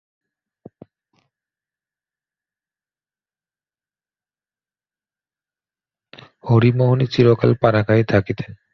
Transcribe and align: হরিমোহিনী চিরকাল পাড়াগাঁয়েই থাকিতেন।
হরিমোহিনী 6.47 7.05
চিরকাল 7.13 7.51
পাড়াগাঁয়েই 7.61 8.05
থাকিতেন। 8.05 8.51